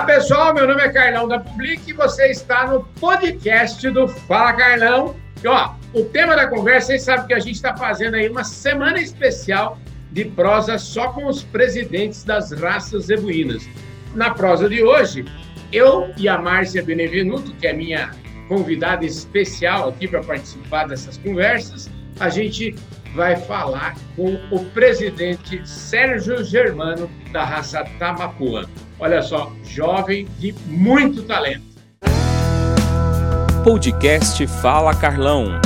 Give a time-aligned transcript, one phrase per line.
[0.00, 4.54] Olá pessoal, meu nome é Carlão da Public e você está no podcast do Fala
[4.54, 5.14] Carlão.
[5.44, 8.42] E ó, o tema da conversa, vocês sabem que a gente está fazendo aí uma
[8.42, 9.78] semana especial
[10.10, 13.68] de prosa só com os presidentes das raças zebuínas.
[14.14, 15.26] Na prosa de hoje,
[15.70, 18.10] eu e a Márcia Benevenuto, que é minha
[18.48, 22.74] convidada especial aqui para participar dessas conversas, a gente
[23.14, 28.64] vai falar com o presidente Sérgio Germano, da raça Tamapuã.
[28.98, 31.70] Olha só, jovem de muito talento.
[33.64, 35.60] Podcast Fala Carlão.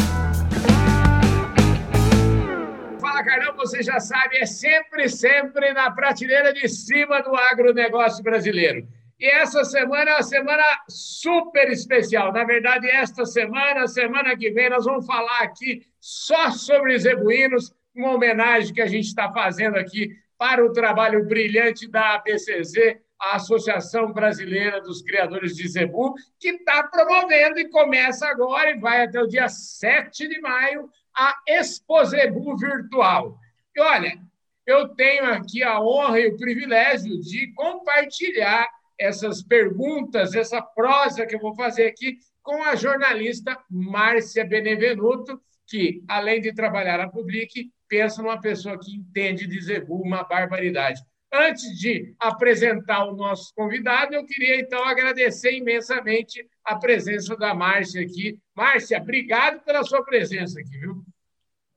[3.00, 8.86] Fala Carlão, você já sabe, é sempre, sempre na prateleira de cima do agronegócio brasileiro.
[9.18, 12.32] E essa semana é uma semana super especial.
[12.32, 18.14] Na verdade, esta semana, semana que vem, nós vamos falar aqui só sobre zebuínos, uma
[18.14, 24.12] homenagem que a gente está fazendo aqui para o trabalho brilhante da ABCZ, a Associação
[24.12, 29.28] Brasileira dos Criadores de Zebu, que está promovendo e começa agora e vai até o
[29.28, 33.38] dia 7 de maio a Expo Zebu Virtual.
[33.74, 34.18] E olha,
[34.66, 41.34] eu tenho aqui a honra e o privilégio de compartilhar essas perguntas, essa prosa que
[41.34, 47.70] eu vou fazer aqui com a jornalista Márcia Benevenuto, que, além de trabalhar na Public,
[47.88, 51.00] pensa numa pessoa que entende de Zebu uma barbaridade.
[51.32, 58.02] Antes de apresentar o nosso convidado, eu queria então agradecer imensamente a presença da Márcia
[58.02, 58.38] aqui.
[58.54, 61.02] Márcia, obrigado pela sua presença aqui, viu?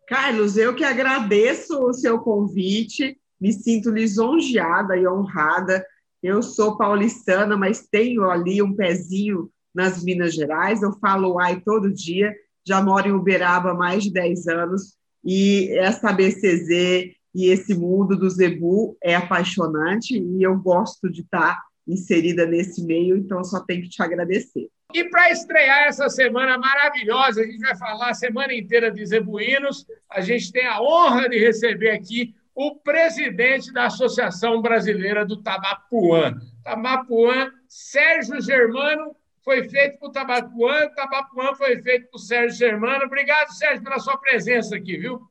[0.08, 5.86] Carlos, eu que agradeço o seu convite, me sinto lisonjeada e honrada
[6.22, 10.82] eu sou paulistana, mas tenho ali um pezinho nas Minas Gerais.
[10.82, 12.34] Eu falo ai todo dia,
[12.66, 18.18] já moro em Uberaba há mais de 10 anos e essa BCZ e esse mundo
[18.18, 23.84] do Zebu é apaixonante e eu gosto de estar inserida nesse meio, então só tenho
[23.84, 24.68] que te agradecer.
[24.94, 29.86] E para estrear essa semana maravilhosa, a gente vai falar a semana inteira de zebuínos.
[30.10, 36.34] A gente tem a honra de receber aqui o presidente da Associação Brasileira do Tabapuã.
[36.64, 43.06] Tabapuã, Sérgio Germano, foi feito por Tabapuã, Tabapuã foi feito por Sérgio Germano.
[43.06, 45.22] Obrigado, Sérgio, pela sua presença aqui, viu?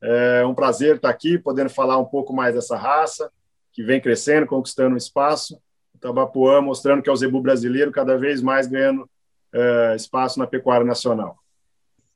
[0.00, 3.32] É um prazer estar aqui, podendo falar um pouco mais dessa raça,
[3.72, 5.60] que vem crescendo, conquistando espaço.
[5.92, 9.10] O Tabapuã mostrando que é o zebu brasileiro, cada vez mais ganhando
[9.52, 11.36] é, espaço na pecuária nacional.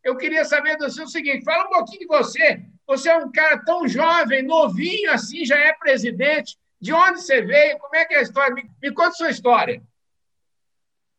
[0.04, 2.64] Eu queria saber do o seguinte: fala um pouquinho de você.
[2.87, 6.56] Você é um cara tão jovem, novinho assim, já é presidente.
[6.81, 7.78] De onde você veio?
[7.78, 8.55] Como é que é a história?
[8.55, 9.83] Me, me conta a sua história.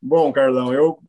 [0.01, 0.99] Bom, Carlão, eu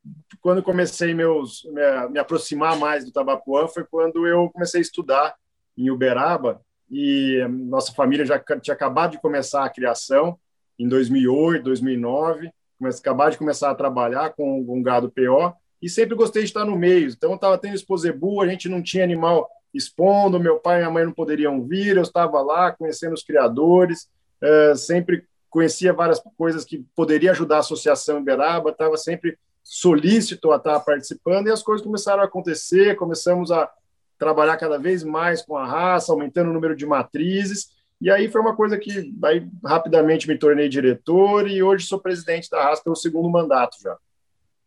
[0.40, 5.34] quando comecei meus me, me aproximar mais do Tabapuã foi quando eu comecei a estudar
[5.76, 10.38] em Uberaba e nossa família já tinha acabado de começar a criação
[10.78, 12.50] em 2008, 2009,
[12.98, 16.76] acabar de começar a trabalhar com, com gado PO e sempre gostei de estar no
[16.76, 17.08] meio.
[17.08, 21.04] Então, estava tendo Exposebu, a gente não tinha animal expondo, meu pai e minha mãe
[21.04, 24.08] não poderiam vir, eu estava lá conhecendo os criadores,
[24.42, 30.56] é, sempre conhecia várias coisas que poderia ajudar a Associação Iberaba, estava sempre solícito a
[30.56, 33.70] estar participando, e as coisas começaram a acontecer, começamos a
[34.18, 38.40] trabalhar cada vez mais com a raça, aumentando o número de matrizes, e aí foi
[38.40, 42.96] uma coisa que aí, rapidamente me tornei diretor e hoje sou presidente da raça pelo
[42.96, 43.96] segundo mandato já.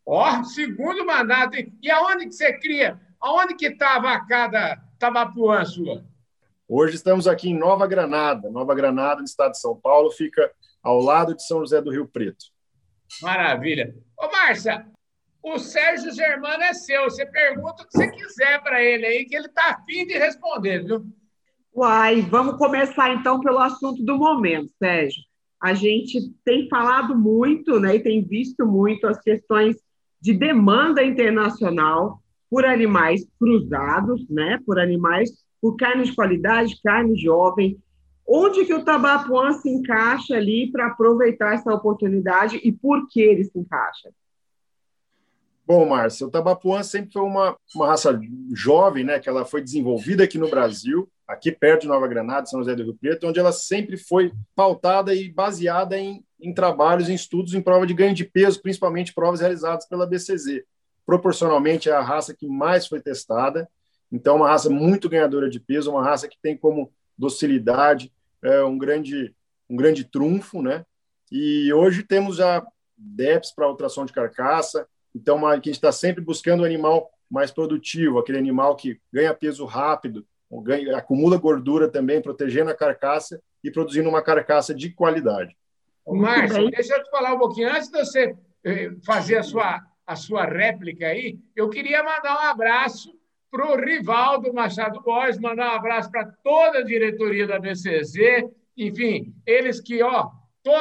[0.05, 1.55] Ó, oh, segundo mandato.
[1.81, 2.99] E aonde que você cria?
[3.21, 6.03] Aonde que está a vacada Tabapuã sua?
[6.67, 8.49] Hoje estamos aqui em Nova Granada.
[8.49, 10.51] Nova Granada, no estado de São Paulo, fica
[10.83, 12.45] ao lado de São José do Rio Preto.
[13.21, 13.95] Maravilha.
[14.19, 14.85] Ô, Márcia,
[15.41, 17.05] o Sérgio Germano é seu.
[17.05, 20.83] Você pergunta o que você quiser para ele aí, que ele está afim de responder,
[20.83, 21.05] viu?
[21.73, 25.23] Uai, vamos começar então pelo assunto do momento, Sérgio.
[25.61, 29.77] A gente tem falado muito, né, e tem visto muito as questões
[30.21, 37.77] de demanda internacional por animais cruzados, né, por animais, por carne de qualidade, carne jovem.
[38.27, 43.43] Onde que o Tabapuã se encaixa ali para aproveitar essa oportunidade e por que ele
[43.43, 44.09] se encaixa?
[45.65, 48.19] Bom, Márcia, o Tabapuã sempre foi uma, uma raça
[48.53, 52.59] jovem, né, que ela foi desenvolvida aqui no Brasil, aqui perto de Nova Granada, São
[52.59, 57.13] José do Rio Preto, onde ela sempre foi pautada e baseada em em trabalhos, em
[57.13, 60.63] estudos em prova de ganho de peso, principalmente provas realizadas pela BCZ.
[61.09, 63.67] Proporcionalmente, é a raça que mais foi testada,
[64.11, 68.13] então, uma raça muito ganhadora de peso, uma raça que tem como docilidade
[68.43, 69.35] é, um, grande,
[69.67, 70.85] um grande trunfo, né?
[71.31, 72.63] E hoje temos já
[72.95, 77.09] DEPs para ultrassom de carcaça, então uma, que a gente está sempre buscando um animal
[77.27, 80.23] mais produtivo, aquele animal que ganha peso rápido,
[80.63, 85.57] ganha, acumula gordura também, protegendo a carcaça e produzindo uma carcaça de qualidade.
[86.07, 87.71] Márcio, deixa eu te falar um pouquinho.
[87.71, 89.79] Antes de você eh, fazer a sua,
[90.09, 93.13] a sua réplica aí, eu queria mandar um abraço
[93.51, 99.35] para o Rivaldo Machado Borges, mandar um abraço para toda a diretoria da BCZ, enfim,
[99.45, 100.31] eles que, ó,
[100.63, 100.71] tô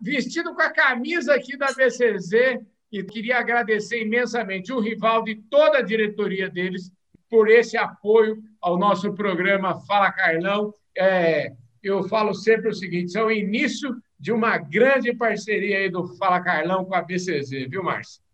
[0.00, 2.58] vestido com a camisa aqui da BCZ
[2.90, 6.90] e queria agradecer imensamente o Rivaldo e toda a diretoria deles
[7.28, 10.72] por esse apoio ao nosso programa Fala Carlão.
[10.96, 16.16] É, eu falo sempre o seguinte: é o início de uma grande parceria aí do
[16.16, 18.29] Fala Carlão com a BCZ, viu, Márcia?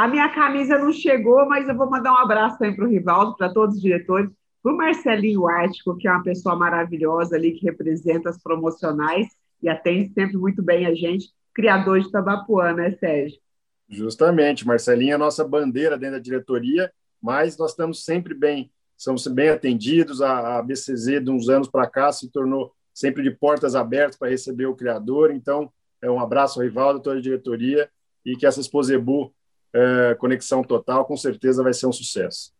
[0.00, 3.36] A minha camisa não chegou, mas eu vou mandar um abraço também para o Rivaldo,
[3.36, 4.30] para todos os diretores,
[4.62, 9.26] para o Marcelinho Ártico, que é uma pessoa maravilhosa ali, que representa as promocionais
[9.62, 13.38] e atende sempre muito bem a gente, criador de Tabapuã, né, Sérgio?
[13.90, 19.26] Justamente, Marcelinho é a nossa bandeira dentro da diretoria, mas nós estamos sempre bem, somos
[19.26, 23.74] bem atendidos, a, a BCZ de uns anos para cá se tornou sempre de portas
[23.74, 25.30] abertas para receber o criador.
[25.30, 25.70] Então,
[26.00, 27.90] é um abraço ao Rivaldo, toda a diretoria,
[28.24, 29.30] e que essa Exposebu
[29.74, 32.52] é, Conexão Total com certeza vai ser um sucesso.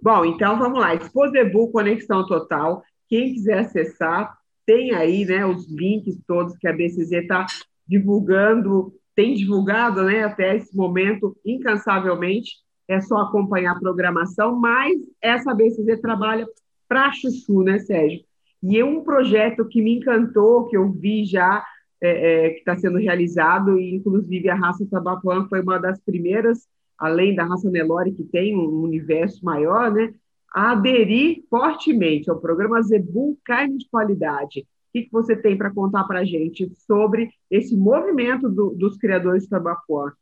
[0.00, 0.94] Bom, então vamos lá.
[0.94, 2.82] Exposebu Conexão Total.
[3.08, 4.36] Quem quiser acessar,
[4.66, 7.46] tem aí né, os links todos que a BCZ está
[7.86, 12.56] divulgando, tem divulgado né, até esse momento incansavelmente.
[12.88, 16.46] É só acompanhar a programação, mas essa BCZ trabalha
[16.88, 18.24] para Chuchu, né, Sérgio?
[18.62, 21.64] E é um projeto que me encantou, que eu vi já,
[22.02, 26.66] é, é, que está sendo realizado, e inclusive a raça Tabapuã foi uma das primeiras,
[26.98, 30.12] além da raça Nelore, que tem um universo maior, né,
[30.52, 34.60] a aderir fortemente ao programa Zebu Carne de Qualidade.
[34.60, 38.98] O que, que você tem para contar para a gente sobre esse movimento do, dos
[38.98, 40.12] criadores de Tabapuã?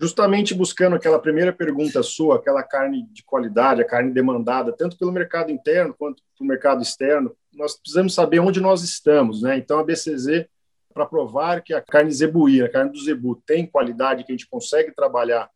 [0.00, 5.12] Justamente buscando aquela primeira pergunta sua, aquela carne de qualidade, a carne demandada, tanto pelo
[5.12, 9.56] mercado interno quanto pelo mercado externo, nós precisamos saber onde nós estamos, né?
[9.56, 10.46] Então a BCZ
[10.92, 14.48] para provar que a carne zebuína, a carne do zebu tem qualidade, que a gente
[14.48, 15.50] consegue trabalhar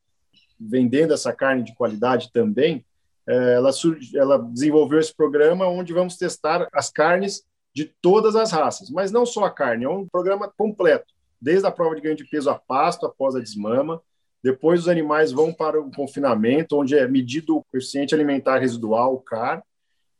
[0.58, 2.84] vendendo essa carne de qualidade também,
[3.26, 3.70] é, ela,
[4.14, 9.24] ela desenvolveu esse programa onde vamos testar as carnes de todas as raças, mas não
[9.24, 12.56] só a carne, é um programa completo, desde a prova de ganho de peso a
[12.56, 14.02] pasto após a desmama,
[14.42, 19.20] depois os animais vão para o confinamento, onde é medido o coeficiente alimentar residual, o
[19.20, 19.62] CAR,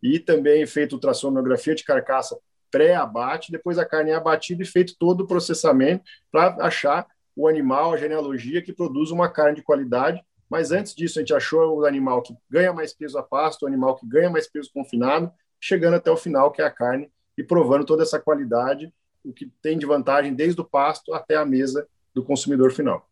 [0.02, 2.38] e também é feito ultrassonografia de carcaça
[2.70, 7.92] pré-abate, depois a carne é abatida e feito todo o processamento para achar o animal,
[7.92, 10.22] a genealogia que produz uma carne de qualidade.
[10.50, 13.66] Mas antes disso, a gente achou o animal que ganha mais peso a pasto, o
[13.68, 15.30] animal que ganha mais peso confinado,
[15.60, 18.92] chegando até o final, que é a carne, e provando toda essa qualidade,
[19.24, 23.07] o que tem de vantagem desde o pasto até a mesa do consumidor final.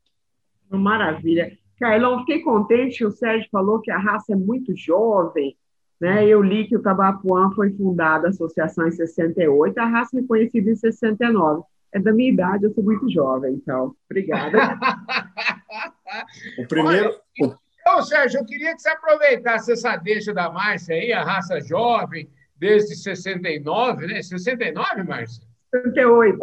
[0.70, 1.56] Maravilha.
[1.78, 5.56] Carlão, fiquei contente, o Sérgio falou que a raça é muito jovem,
[6.00, 6.26] né?
[6.26, 10.76] Eu li que o Tabapuã foi fundada a associação em 68, a raça reconhecida em
[10.76, 11.62] 69.
[11.92, 13.94] É da minha idade, eu sou muito jovem, então.
[14.10, 14.58] Obrigada.
[16.58, 17.14] o primeiro.
[17.40, 21.60] Olha, então, Sérgio, eu queria que você aproveitasse essa deixa da Márcia aí, a raça
[21.60, 22.28] jovem,
[22.58, 24.22] desde 69, né?
[24.22, 25.44] 69, Márcia?
[25.72, 26.38] 68.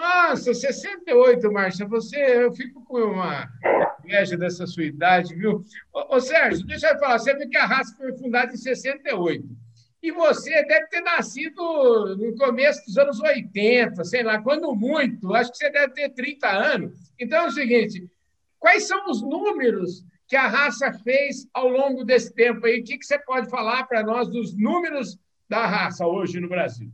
[0.00, 3.46] Nossa, 68, Márcia, você, eu fico com uma
[4.02, 5.62] inveja dessa sua idade, viu?
[5.92, 9.46] Ô, ô, Sérgio, deixa eu falar, você viu que a raça foi fundada em 68.
[10.02, 15.50] E você deve ter nascido no começo dos anos 80, sei lá, quando muito, acho
[15.50, 17.12] que você deve ter 30 anos.
[17.18, 18.10] Então é o seguinte:
[18.58, 22.80] quais são os números que a raça fez ao longo desse tempo aí?
[22.80, 26.90] O que, que você pode falar para nós dos números da raça hoje no Brasil?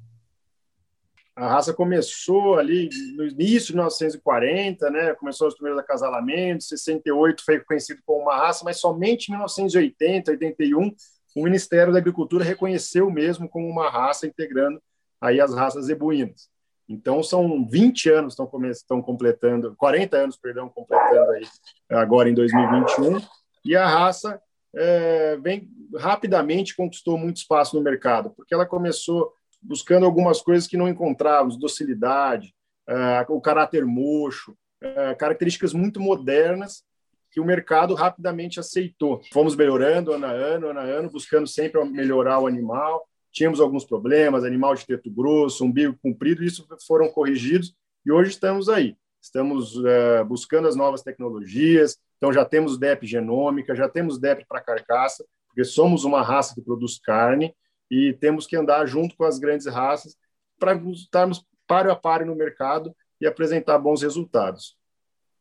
[1.37, 5.14] A raça começou ali no início de 1940, né?
[5.14, 10.95] Começou os primeiros acasalamentos, 68 foi conhecido como uma raça, mas somente em 1980, 81,
[11.37, 14.81] o Ministério da Agricultura reconheceu mesmo como uma raça integrando
[15.21, 16.49] aí as raças zebuínas.
[16.88, 21.47] Então são 20 anos estão estão completando, 40 anos, perdão, completando aí
[21.90, 23.21] agora em 2021,
[23.62, 24.40] e a raça
[24.75, 29.33] é, vem rapidamente conquistou muito espaço no mercado, porque ela começou
[29.66, 32.54] buscando algumas coisas que não encontrávamos, docilidade,
[32.88, 36.85] uh, o caráter mocho, uh, características muito modernas
[37.30, 39.20] que o mercado rapidamente aceitou.
[39.32, 43.06] Fomos melhorando ano a ano, ano a ano, buscando sempre melhorar o animal.
[43.30, 47.75] Tínhamos alguns problemas, animal de teto grosso, umbigo comprido, isso foram corrigidos
[48.06, 48.96] e hoje estamos aí.
[49.20, 54.62] Estamos uh, buscando as novas tecnologias, então já temos DEP genômica, já temos DEP para
[54.62, 57.54] carcaça, porque somos uma raça que produz carne,
[57.90, 60.16] e temos que andar junto com as grandes raças
[60.59, 64.76] para estarmos páreo a páreo no mercado e apresentar bons resultados.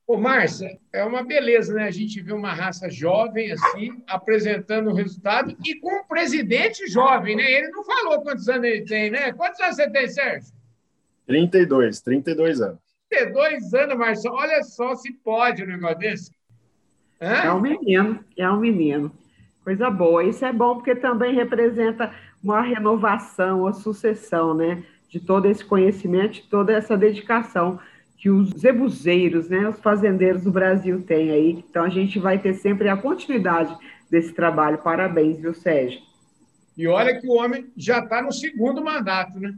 [0.07, 1.83] Ô, Márcia, é uma beleza, né?
[1.83, 7.35] A gente vê uma raça jovem assim, apresentando o resultado e com um presidente jovem,
[7.35, 7.51] né?
[7.51, 9.33] Ele não falou quantos anos ele tem, né?
[9.33, 10.53] Quantos anos você tem, Sérgio?
[11.25, 12.79] 32, 32 anos.
[13.09, 14.35] 32 anos, Marcelo.
[14.35, 16.31] Olha só se pode um negócio desse.
[17.19, 17.45] Hã?
[17.45, 19.11] É um menino, é um menino.
[19.63, 20.23] Coisa boa.
[20.23, 22.13] Isso é bom porque também representa
[22.45, 24.83] uma renovação, uma sucessão, né?
[25.09, 27.79] De todo esse conhecimento, de toda essa dedicação
[28.17, 31.51] que os zebuzeiros, né, os fazendeiros do Brasil têm aí.
[31.51, 33.77] Então a gente vai ter sempre a continuidade
[34.09, 34.79] desse trabalho.
[34.79, 35.99] Parabéns, viu, Sérgio?
[36.75, 39.55] E olha que o homem já está no segundo mandato, né?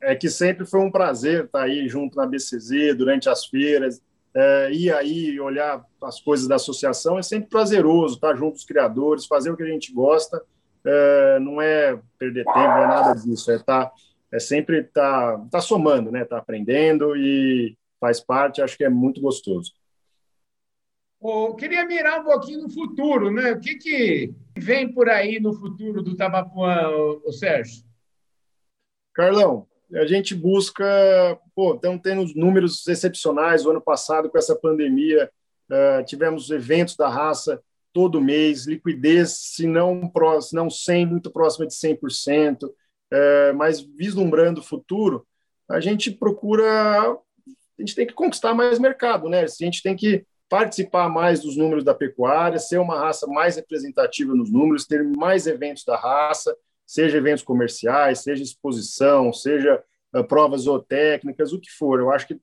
[0.00, 4.02] É que sempre foi um prazer estar aí junto na BCZ, durante as feiras,
[4.34, 7.18] é, ir aí olhar as coisas da associação.
[7.18, 10.42] É sempre prazeroso estar junto dos criadores, fazer o que a gente gosta.
[10.84, 13.50] É, não é perder tempo, não é nada disso.
[13.50, 13.90] É, tá,
[14.32, 16.24] é sempre estar tá, tá somando, né?
[16.24, 19.72] Tá aprendendo e faz parte, acho que é muito gostoso.
[21.20, 23.52] Oh, queria mirar um pouquinho no futuro, né?
[23.52, 26.88] O que, que vem por aí no futuro do Tabapuã,
[27.24, 27.84] o Sérgio?
[29.14, 30.84] Carlão, a gente busca,
[31.54, 35.30] pô, estamos tendo números excepcionais o ano passado com essa pandemia,
[35.70, 37.62] uh, tivemos eventos da raça
[37.92, 42.74] todo mês, liquidez, se não, se não 100, muito próxima de 100%, uh,
[43.10, 45.26] eh, mas vislumbrando o futuro,
[45.68, 47.18] a gente procura
[47.78, 49.42] a gente tem que conquistar mais mercado, né?
[49.42, 54.34] A gente tem que participar mais dos números da pecuária, ser uma raça mais representativa
[54.34, 56.54] nos números, ter mais eventos da raça,
[56.86, 59.82] seja eventos comerciais, seja exposição, seja
[60.14, 61.98] uh, provas zootécnicas, o que for.
[61.98, 62.38] Eu acho que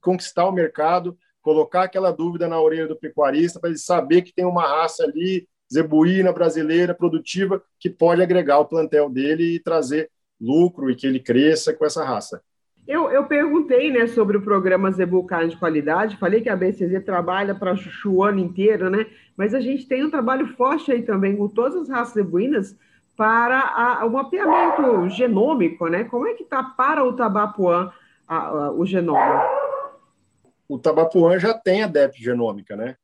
[0.00, 4.44] conquistar o mercado, colocar aquela dúvida na orelha do pecuarista para ele saber que tem
[4.44, 10.90] uma raça ali zebuína brasileira produtiva que pode agregar o plantel dele e trazer lucro
[10.90, 12.42] e que ele cresça com essa raça.
[12.88, 17.04] Eu, eu perguntei né, sobre o programa Zebu Carne de Qualidade, falei que a BCZ
[17.04, 19.06] trabalha para chuchu o ano inteiro, né?
[19.40, 22.76] mas a gente tem um trabalho forte aí também com todas as raças zebuínas
[23.16, 26.04] para a, o mapeamento genômico, né?
[26.04, 27.90] Como é que está para o Tabapuã
[28.28, 29.42] a, a, o genoma?
[30.70, 32.94] O Tabapuã já tem a DEP genômica, né?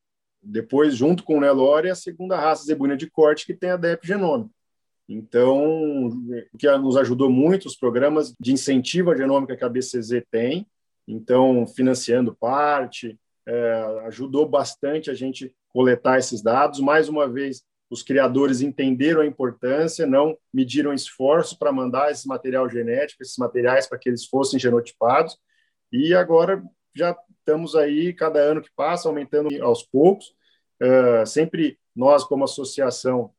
[0.41, 3.77] Depois, junto com o Nelore, é a segunda raça zebuína de corte que tem a
[3.77, 4.55] DEP genômica.
[5.09, 10.23] Então, o que nos ajudou muito, os programas de incentivo à genômica que a BCZ
[10.31, 10.65] tem,
[11.09, 16.79] então, financiando parte, é, ajudou bastante a gente coletar esses dados.
[16.79, 22.71] Mais uma vez, os criadores entenderam a importância, não mediram esforços para mandar esse material
[22.71, 25.37] genético, esses materiais para que eles fossem genotipados,
[25.91, 26.63] e agora
[26.97, 27.15] já
[27.47, 30.35] estamos aí, cada ano que passa, aumentando aos poucos.
[30.83, 33.31] Uh, sempre nós, como associação,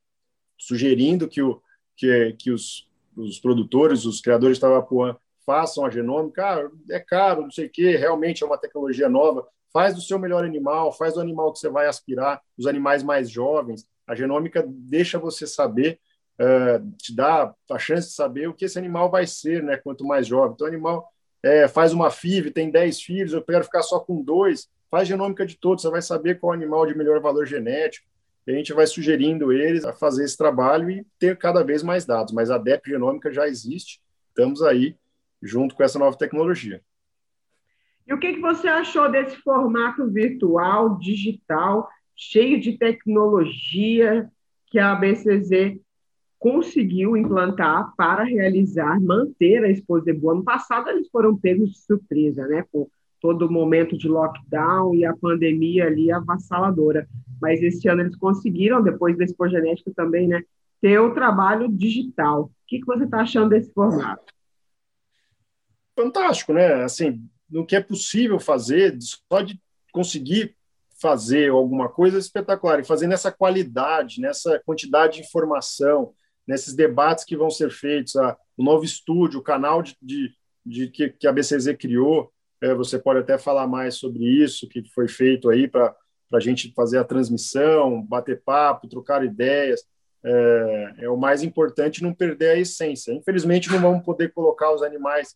[0.58, 1.62] sugerindo que, o,
[1.96, 6.46] que, que os, os produtores, os criadores de Tabapuã façam a genômica.
[6.46, 9.46] Ah, é caro, não sei o quê, realmente é uma tecnologia nova.
[9.74, 13.30] Faz do seu melhor animal, faz do animal que você vai aspirar, os animais mais
[13.30, 13.86] jovens.
[14.08, 16.00] A genômica deixa você saber,
[16.40, 19.76] uh, te dá a chance de saber o que esse animal vai ser, né?
[19.76, 20.54] Quanto mais jovem.
[20.54, 21.08] Então, o animal
[21.44, 24.70] é, faz uma FIV, tem 10 filhos, eu quero ficar só com dois.
[24.89, 28.08] Faz genômica de todos, você vai saber qual animal de melhor valor genético
[28.48, 32.06] e a gente vai sugerindo eles a fazer esse trabalho e ter cada vez mais
[32.06, 32.34] dados.
[32.34, 34.96] Mas a DEP genômica já existe, estamos aí
[35.44, 36.82] junto com essa nova tecnologia.
[38.08, 44.32] E o que, que você achou desse formato virtual, digital, cheio de tecnologia
[44.67, 45.77] que a BCZ
[46.39, 50.32] conseguiu implantar para realizar, manter a Exposebu?
[50.32, 52.88] Ano passado eles foram pegos de surpresa, né, com
[53.20, 57.08] todo o momento de lockdown e a pandemia ali avassaladora.
[57.41, 60.44] Mas esse ano eles conseguiram, depois da Expo Genética também, né,
[60.82, 62.44] ter o trabalho digital.
[62.44, 64.34] O que, você está achando desse formato?
[65.96, 66.84] Fantástico, né?
[66.84, 69.60] Assim, no que é possível fazer, só de
[69.91, 70.56] conseguir
[71.01, 76.13] fazer alguma coisa espetacular e fazer nessa qualidade, nessa quantidade de informação,
[76.48, 80.34] nesses debates que vão ser feitos, a, o novo estúdio, o canal de, de,
[80.66, 84.84] de que, que, a BCZ criou, é, você pode até falar mais sobre isso, que
[84.94, 85.96] foi feito aí para
[86.34, 89.84] a gente fazer a transmissão, bater papo, trocar ideias.
[90.24, 93.13] É, é, o mais importante não perder a essência.
[93.13, 95.36] Infelizmente, não vamos poder colocar os animais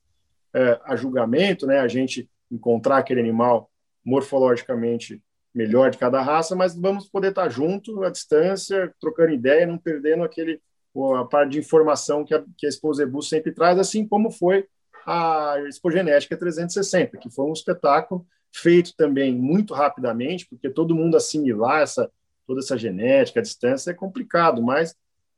[0.53, 1.80] é, a julgamento, né?
[1.80, 3.70] a gente encontrar aquele animal
[4.03, 5.22] morfologicamente
[5.53, 10.24] melhor de cada raça, mas vamos poder estar junto, à distância, trocando ideia, não perdendo
[10.24, 10.60] aquele
[11.15, 14.65] a parte de informação que a, que a Exposebu sempre traz, assim como foi
[15.05, 21.81] a Expogenética 360, que foi um espetáculo feito também muito rapidamente, porque todo mundo assimilar
[21.81, 22.12] essa,
[22.45, 24.95] toda essa genética, a distância é complicado, mas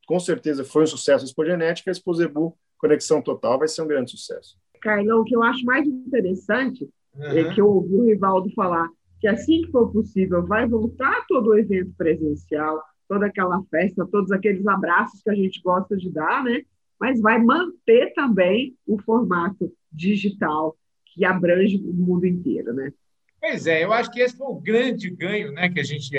[0.07, 4.12] com certeza foi um sucesso a Expogenética, a Exposebu Conexão Total vai ser um grande
[4.12, 4.57] sucesso.
[4.81, 7.25] Carlão, o que eu acho mais interessante uhum.
[7.25, 8.89] é que eu ouvi o Rivaldo falar
[9.24, 12.83] que assim que for possível vai voltar todo o evento presencial,
[13.13, 16.63] toda aquela festa, todos aqueles abraços que a gente gosta de dar, né?
[17.00, 20.77] mas vai manter também o formato digital.
[21.05, 22.91] que abrange o mundo inteiro, né?
[23.39, 26.10] Pois é, eu acho que esse foi o grande ganho, né, que a gente,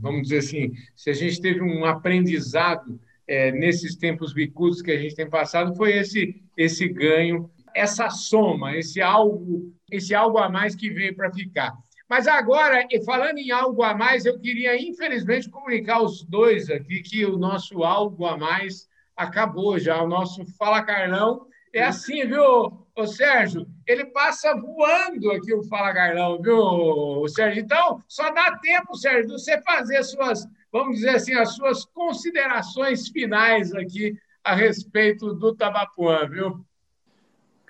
[0.00, 4.98] vamos dizer assim, se a gente teve um aprendizado é, nesses tempos bicudos que a
[4.98, 10.74] gente tem passado, foi esse esse ganho, essa soma, esse algo, esse algo a mais
[10.74, 11.72] que veio para ficar.
[12.12, 17.24] Mas agora, falando em algo a mais, eu queria, infelizmente, comunicar aos dois aqui que
[17.24, 20.02] o nosso algo a mais acabou já.
[20.02, 23.66] O nosso Fala Carlão é assim, viu, ô Sérgio?
[23.86, 27.62] Ele passa voando aqui o Fala Carlão, viu, Sérgio?
[27.62, 33.08] Então, só dá tempo, Sérgio, de você fazer suas, vamos dizer assim, as suas considerações
[33.08, 34.14] finais aqui
[34.44, 36.62] a respeito do Tabapuã, viu?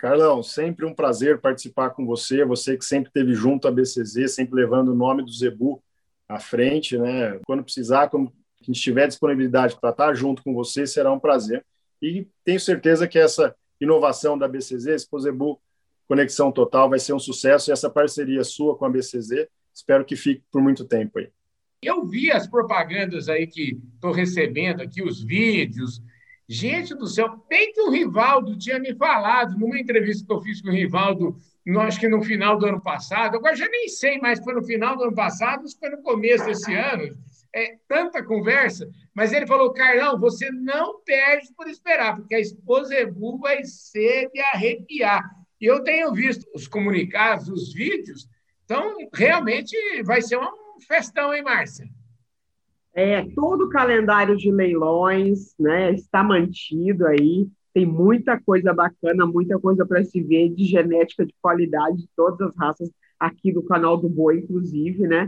[0.03, 4.59] Carlão, sempre um prazer participar com você, você que sempre esteve junto à BCZ, sempre
[4.59, 5.81] levando o nome do Zebu
[6.27, 7.39] à frente, né?
[7.47, 11.65] Quando precisar, quando a gente tiver disponibilidade para estar junto com você, será um prazer.
[12.01, 15.57] E tenho certeza que essa inovação da BCZ, Exposebu
[16.05, 20.17] Conexão Total, vai ser um sucesso e essa parceria sua com a BCZ, espero que
[20.17, 21.29] fique por muito tempo aí.
[21.81, 26.01] Eu vi as propagandas aí que estou recebendo aqui, os vídeos,
[26.47, 30.61] Gente do céu, bem que o Rivaldo tinha me falado numa entrevista que eu fiz
[30.61, 31.37] com o Rivaldo,
[31.79, 34.63] acho que no final do ano passado, agora já nem sei mais se foi no
[34.63, 37.17] final do ano passado ou se foi no começo desse ano,
[37.55, 42.93] é tanta conversa, mas ele falou, Carlão, você não perde por esperar, porque a esposa
[42.95, 45.23] Ebu vai ser de arrepiar.
[45.61, 48.27] E eu tenho visto os comunicados, os vídeos,
[48.65, 51.87] então realmente vai ser um festão, hein, Márcia?
[52.95, 57.47] É, todo o calendário de leilões né, está mantido aí.
[57.73, 62.39] Tem muita coisa bacana, muita coisa para se ver de genética de qualidade de todas
[62.41, 65.27] as raças aqui do canal do Boi, inclusive, né?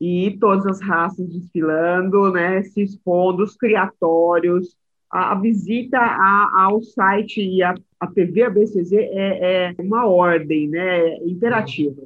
[0.00, 2.62] E todas as raças desfilando, né?
[2.64, 4.76] Se expondo, os criatórios.
[5.08, 10.68] A, a visita a, ao site e a, a TV ABCZ é, é uma ordem,
[10.68, 11.18] né?
[11.18, 12.02] Imperativa.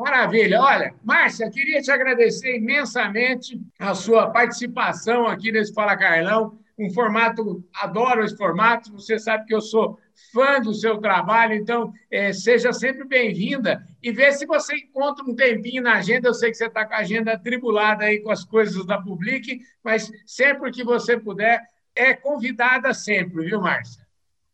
[0.00, 0.62] Maravilha.
[0.62, 6.58] Olha, Márcia, queria te agradecer imensamente a sua participação aqui nesse Fala Carlão.
[6.78, 9.98] Um formato, adoro esse formato, você sabe que eu sou
[10.32, 15.34] fã do seu trabalho, então é, seja sempre bem-vinda e vê se você encontra um
[15.34, 16.28] tempinho na agenda.
[16.28, 19.60] Eu sei que você está com a agenda tribulada aí com as coisas da Public,
[19.84, 21.60] mas sempre que você puder,
[21.94, 24.02] é convidada sempre, viu, Márcia?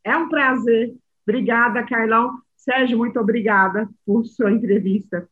[0.03, 0.93] É um prazer.
[1.25, 2.33] Obrigada, Carlão.
[2.57, 5.29] Sérgio, muito obrigada por sua entrevista.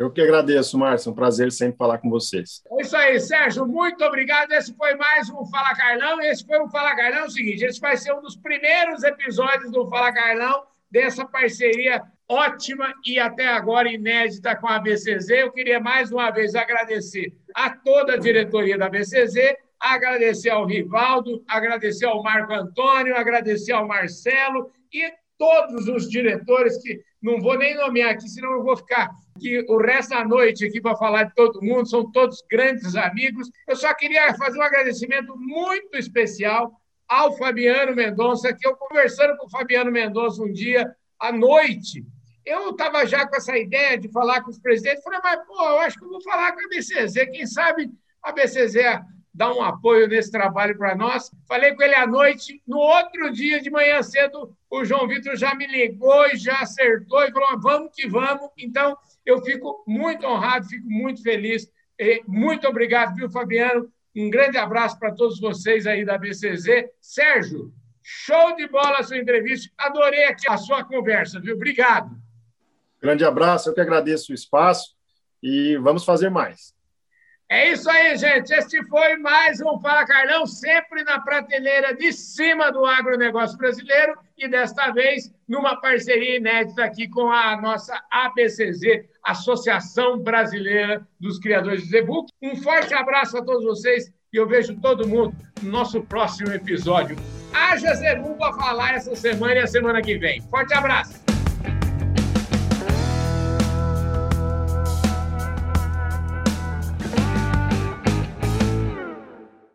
[0.00, 1.10] Eu que agradeço, Márcio.
[1.10, 2.62] É um prazer sempre falar com vocês.
[2.70, 3.66] É isso aí, Sérgio.
[3.66, 4.50] Muito obrigado.
[4.52, 6.18] Esse foi mais um Fala Carlão.
[6.22, 7.18] Esse foi um Fala Carlão.
[7.18, 12.02] É o seguinte: esse vai ser um dos primeiros episódios do Fala Carlão, dessa parceria
[12.26, 15.28] ótima e até agora inédita com a BCZ.
[15.28, 21.44] Eu queria mais uma vez agradecer a toda a diretoria da BCZ, agradecer ao Rivaldo,
[21.46, 27.76] agradecer ao Marco Antônio, agradecer ao Marcelo e todos os diretores que não vou nem
[27.76, 31.34] nomear aqui, senão eu vou ficar que o resto da noite aqui para falar de
[31.34, 33.50] todo mundo, são todos grandes amigos.
[33.66, 36.72] Eu só queria fazer um agradecimento muito especial
[37.08, 42.04] ao Fabiano Mendonça, que eu conversando com o Fabiano Mendonça um dia à noite,
[42.44, 45.78] eu estava já com essa ideia de falar com os presidentes, falei, mas pô, eu
[45.80, 47.90] acho que eu vou falar com a BCZ, quem sabe
[48.22, 49.00] a BCZ
[49.32, 51.30] dá um apoio nesse trabalho para nós.
[51.46, 55.54] Falei com ele à noite, no outro dia de manhã cedo, o João Vitor já
[55.54, 58.50] me ligou e já acertou e falou: vamos que vamos.
[58.58, 61.70] Então, eu fico muito honrado, fico muito feliz.
[62.26, 63.90] Muito obrigado, viu, Fabiano?
[64.16, 66.86] Um grande abraço para todos vocês aí da BCZ.
[67.00, 69.70] Sérgio, show de bola a sua entrevista.
[69.78, 71.54] Adorei aqui a sua conversa, viu?
[71.54, 72.16] Obrigado.
[73.00, 74.94] Grande abraço, eu que agradeço o espaço
[75.42, 76.74] e vamos fazer mais.
[77.50, 78.54] É isso aí, gente.
[78.54, 84.46] Este foi mais um Fala Carlão, sempre na prateleira de cima do agronegócio brasileiro e
[84.46, 91.88] desta vez numa parceria inédita aqui com a nossa ABCZ, Associação Brasileira dos Criadores de
[91.88, 92.32] Zebook.
[92.40, 97.16] Um forte abraço a todos vocês e eu vejo todo mundo no nosso próximo episódio.
[97.52, 100.40] Haja Zebu para falar essa semana e a semana que vem.
[100.42, 101.29] Forte abraço!